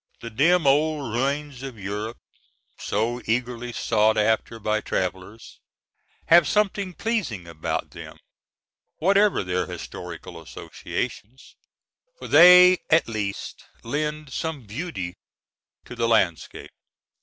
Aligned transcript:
The 0.19 0.31
dim 0.31 0.65
old 0.65 1.13
ruins 1.13 1.61
of 1.61 1.77
Europe, 1.77 2.17
so 2.79 3.21
eagerly 3.25 3.71
sought 3.71 4.17
after 4.17 4.57
by 4.59 4.81
travelers, 4.81 5.59
have 6.25 6.47
something 6.47 6.95
pleasing 6.95 7.45
about 7.45 7.91
them, 7.91 8.17
whatever 8.97 9.43
their 9.43 9.67
historical 9.67 10.41
associations; 10.41 11.55
for 12.17 12.27
they 12.27 12.79
at 12.89 13.07
least 13.07 13.65
lend 13.83 14.33
some 14.33 14.65
beauty 14.65 15.13
to 15.85 15.93
the 15.95 16.07
landscape. 16.07 16.71